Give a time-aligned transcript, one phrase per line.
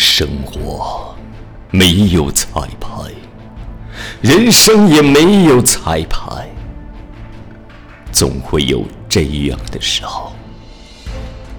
[0.00, 1.12] 生活
[1.72, 2.88] 没有彩排，
[4.20, 6.48] 人生也没有彩排，
[8.12, 10.32] 总会有这样的时候，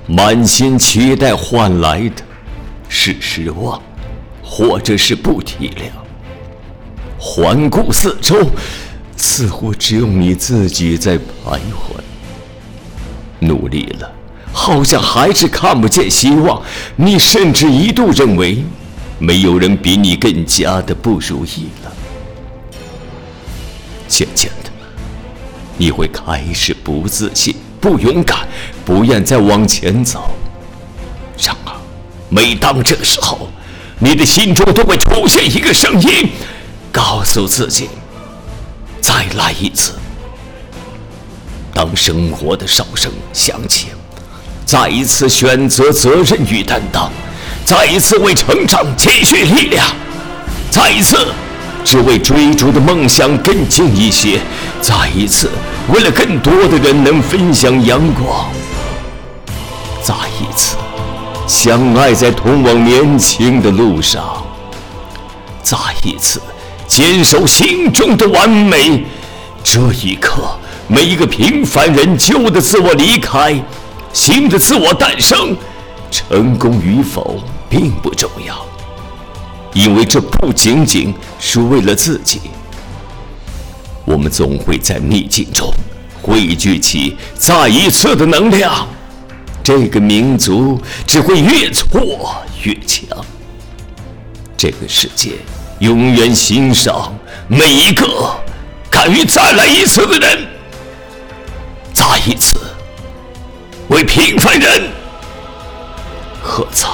[0.08, 2.24] 满心期待换来的
[2.88, 3.82] 是失望，
[4.42, 5.92] 或者是不体谅。
[7.20, 8.50] 环顾四周，
[9.18, 12.00] 似乎只有你自己在徘徊。
[13.40, 14.10] 努力了。
[14.52, 16.62] 好像还是看不见希望，
[16.96, 18.64] 你甚至一度认为，
[19.18, 21.92] 没有人比你更加的不如意了。
[24.08, 24.72] 渐渐的，
[25.78, 28.48] 你会开始不自信、不勇敢、
[28.84, 30.32] 不愿再往前走。
[31.38, 31.74] 然而，
[32.30, 33.50] 每当这个时候，
[34.00, 36.30] 你的心中都会出现一个声音，
[36.92, 37.88] 告诉自己：
[39.00, 39.94] 再来一次。
[41.74, 43.88] 当生活的哨声响起。
[44.70, 47.12] 再一次选择责任与担当，
[47.66, 49.84] 再一次为成长积蓄力量，
[50.70, 51.18] 再一次
[51.84, 54.40] 只为追逐的梦想更近一些，
[54.80, 55.50] 再一次
[55.92, 58.48] 为了更多的人能分享阳光，
[60.04, 60.78] 再一次
[61.48, 64.22] 相爱在通往年轻的路上，
[65.64, 66.40] 再一次
[66.86, 69.04] 坚守心中的完美。
[69.64, 70.44] 这一刻，
[70.88, 73.60] 每一个平凡人旧的自我离开。
[74.12, 75.56] 新的自我诞生，
[76.10, 77.38] 成功与否
[77.70, 78.66] 并不重要，
[79.74, 82.42] 因为这不仅仅是为了自己。
[84.06, 85.72] 我们总会在逆境中
[86.22, 88.88] 汇聚起再一次的能量，
[89.64, 93.08] 这个民族只会越挫越强。
[94.58, 95.34] 这个世界
[95.80, 97.14] 永远欣赏
[97.48, 98.36] 每一个
[98.90, 100.48] 敢于再来一次的人，
[101.94, 102.58] 再一次。
[104.00, 104.90] 为平凡人
[106.42, 106.88] 喝彩，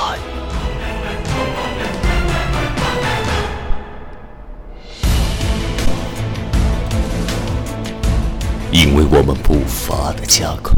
[8.72, 10.74] 因为我们步伐的加快，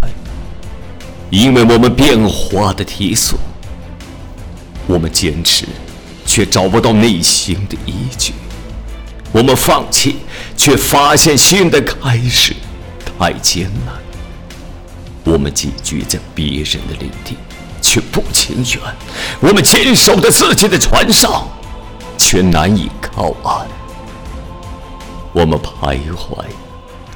[1.30, 3.38] 因为我们变化的提速，
[4.86, 5.66] 我们坚持
[6.26, 8.34] 却找不到内心的依据，
[9.32, 10.18] 我们放弃
[10.58, 12.54] 却发现新的开始
[13.18, 14.07] 太艰难。
[15.30, 17.36] 我们寄居在别人的领地，
[17.82, 18.82] 却不情愿；
[19.42, 21.46] 我们坚守在自己的船上，
[22.18, 23.68] 却难以靠岸。
[25.34, 26.46] 我们徘徊，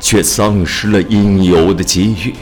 [0.02, 2.34] 却丧失了应有的机遇；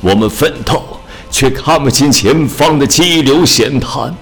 [0.00, 0.82] 我们奋斗，
[1.30, 4.12] 却看不清前方的激流险滩；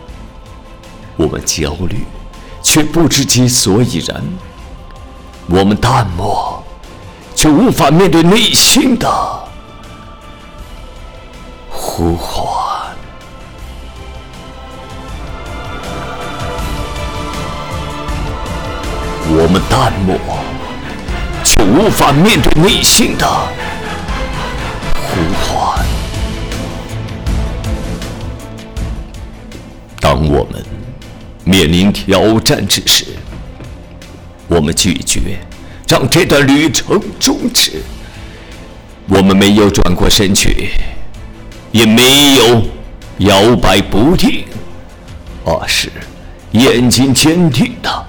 [1.17, 2.05] 我们焦虑，
[2.63, 4.21] 却不知其所以然；
[5.47, 6.63] 我们淡漠，
[7.35, 9.09] 却无法面对内心的。
[11.83, 12.45] 呼唤，
[19.29, 20.19] 我们淡漠，
[21.43, 23.27] 却无法面对内心的
[24.95, 25.87] 呼唤。
[29.99, 30.63] 当我们
[31.45, 33.07] 面临挑战之时，
[34.49, 35.39] 我们拒绝
[35.89, 37.83] 让这段旅程终止。
[39.09, 40.71] 我们没有转过身去。
[41.73, 42.63] 也没有
[43.19, 44.45] 摇摆不定，
[45.45, 45.91] 而是
[46.53, 48.07] 眼睛坚定的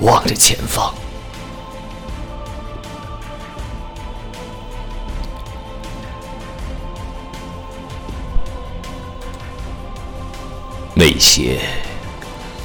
[0.00, 0.92] 望着前方。
[10.94, 11.58] 那些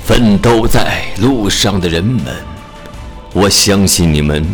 [0.03, 2.35] 奋斗在路上的人们，
[3.33, 4.45] 我相信你们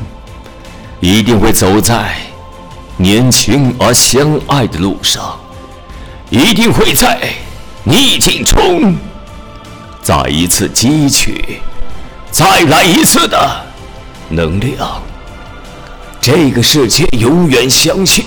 [1.02, 2.33] 一定会走在。
[2.98, 5.40] 年轻而相爱的路上，
[6.30, 7.34] 一定会在
[7.84, 8.96] 逆境中
[10.02, 11.60] 再一次汲取
[12.32, 13.66] 再来一次的
[14.30, 15.02] 能量。
[16.22, 18.24] 这个世界永远相信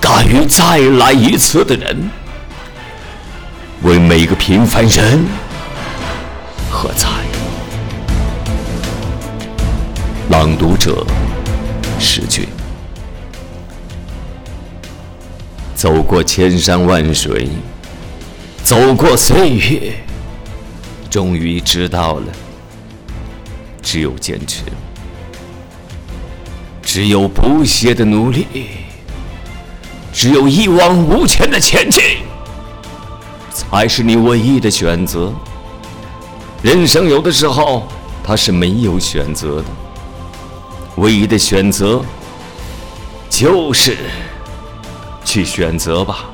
[0.00, 2.10] 敢于再来一次的人。
[3.82, 5.24] 为每个平凡人
[6.70, 7.08] 喝彩。
[10.28, 11.04] 朗读者：
[11.98, 12.48] 诗句。
[15.80, 17.48] 走过千山万水，
[18.62, 19.94] 走过岁月，
[21.08, 22.26] 终于知道了，
[23.80, 24.60] 只有坚持，
[26.82, 28.44] 只有不懈的努力，
[30.12, 32.02] 只有一往无前的前进，
[33.50, 35.32] 才是你唯一的选择。
[36.60, 37.88] 人生有的时候，
[38.22, 39.64] 它是没有选择的，
[40.96, 42.04] 唯一的选择
[43.30, 43.96] 就是。
[45.30, 46.29] 去选择吧。